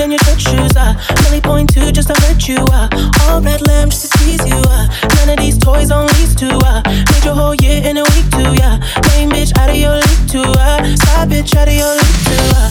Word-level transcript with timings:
your 0.00 0.18
church 0.18 0.42
shoes. 0.42 0.76
Uh, 0.76 0.94
Millie 1.22 1.40
point 1.40 1.72
two 1.72 1.92
just 1.92 2.08
to 2.08 2.20
hurt 2.22 2.48
you. 2.48 2.58
Uh, 2.72 2.88
all 3.22 3.40
red 3.40 3.66
lamb 3.66 3.90
just 3.90 4.10
to 4.10 4.18
tease 4.18 4.44
you. 4.46 4.56
Uh, 4.66 4.88
none 5.16 5.30
of 5.30 5.38
these 5.38 5.56
toys 5.58 5.90
on 5.90 6.06
lease 6.18 6.34
to. 6.34 6.48
Uh, 6.64 6.82
made 6.84 7.24
your 7.24 7.34
whole 7.34 7.54
year 7.56 7.82
in 7.84 7.96
a 7.96 8.02
week 8.02 8.28
too. 8.30 8.54
Yeah, 8.58 8.78
main 9.14 9.30
bitch 9.30 9.56
out 9.58 9.70
of 9.70 9.76
your 9.76 9.94
league 9.94 10.28
too. 10.28 10.42
Uh, 10.42 10.82
side 10.96 11.30
bitch 11.30 11.54
out 11.54 11.68
of 11.68 11.74
your 11.74 11.92
league 11.94 12.20
too. 12.26 12.44
Uh, 12.58 12.70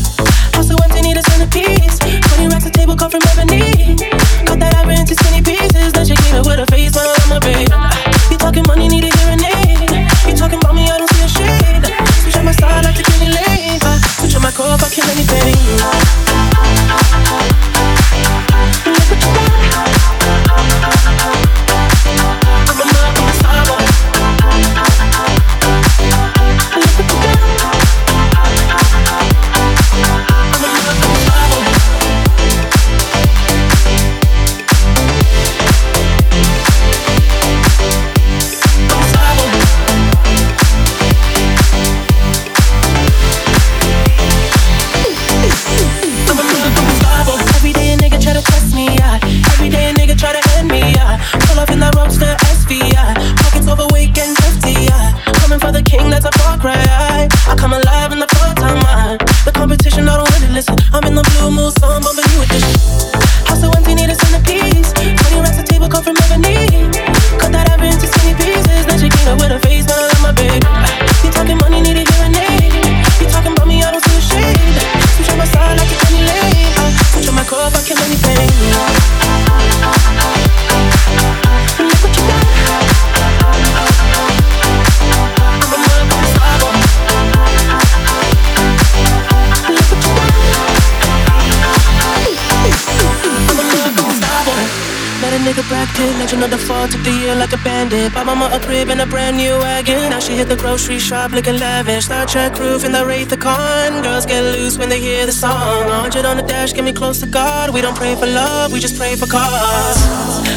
Let 95.54 95.60
a 95.60 95.66
nigga 95.66 95.70
Brad 95.70 95.88
Pitt, 95.90 96.18
legend 96.18 96.44
of 96.44 96.50
the 96.50 96.58
fall, 96.58 96.88
took 96.88 97.04
the 97.04 97.12
year 97.12 97.36
like 97.36 97.54
a 97.54 97.58
bandit. 97.58 98.12
Buy 98.12 98.24
mama 98.24 98.50
a 98.52 98.60
crib 98.60 98.90
and 98.90 99.02
a 99.02 99.06
brand 99.06 99.38
new 99.38 99.52
wagon. 99.60 100.10
Now 100.10 100.20
she 100.20 100.34
hit 100.34 100.48
the 100.50 100.56
grocery 100.56 100.98
shop 100.98 101.32
looking 101.32 101.60
lavish. 101.60 102.06
Star 102.06 102.26
Trek 102.26 102.58
roof 102.58 102.84
in 102.84 102.92
the 102.92 103.06
Wraith 103.06 103.30
the 103.30 103.38
Con. 103.38 104.02
Girls 104.02 104.26
get 104.26 104.42
loose 104.42 104.80
when 104.80 104.90
they 104.90 105.00
hear 105.00 105.28
the 105.28 105.32
song. 105.32 105.86
100 105.86 106.26
on 106.26 106.38
the 106.38 106.44
dash, 106.44 106.74
get 106.74 106.84
me 106.84 106.92
close 106.92 107.20
to 107.20 107.28
God. 107.28 107.72
We 107.72 107.82
don't 107.82 107.96
pray 107.96 108.16
for 108.16 108.26
love, 108.26 108.74
we 108.74 108.80
just 108.80 108.98
pray 108.98 109.16
for 109.16 109.28
cause. 109.28 109.98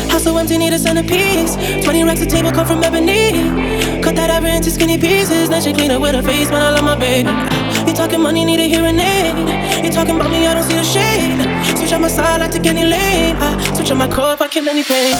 House 0.09 0.25
so 0.25 0.34
empty, 0.39 0.57
need 0.57 0.73
a 0.73 0.79
centerpiece. 0.79 1.57
20 1.84 2.05
racks 2.05 2.23
a 2.23 2.27
table 2.27 2.51
come 2.51 2.67
from 2.67 2.83
ebony. 2.83 3.33
Cut 4.01 4.17
that 4.17 4.31
ever 4.31 4.47
into 4.47 4.71
skinny 4.71 4.97
pieces. 4.97 5.51
Then 5.51 5.61
she 5.61 5.75
clean 5.75 5.91
it 5.91 6.01
with 6.01 6.15
her 6.15 6.23
face, 6.23 6.49
man, 6.49 6.63
I 6.63 6.71
love 6.71 6.84
my 6.84 6.97
baby. 6.97 7.28
You 7.87 7.95
talking 7.95 8.23
money, 8.23 8.47
need 8.47 8.61
a 8.61 8.69
hearing 8.69 8.99
aid. 8.99 9.84
You 9.84 9.91
talking 9.91 10.17
about 10.17 10.31
me, 10.31 10.47
I 10.47 10.55
don't 10.55 10.65
see 10.65 10.78
a 10.78 10.84
shade. 10.84 11.77
Switch 11.77 11.93
on 11.93 12.01
my 12.01 12.09
side, 12.09 12.41
I 12.41 12.49
take 12.49 12.65
any 12.65 12.84
lane. 12.84 13.37
Switch 13.87 13.93
on 13.93 13.99
my 13.99 14.09
core 14.13 14.37
I 14.41 14.49
kill 14.49 14.69
any 14.69 14.83
pain. 14.83 15.15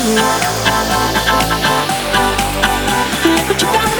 Look 3.37 3.49
what 3.49 3.63
you 3.63 3.69
done. 3.73 3.96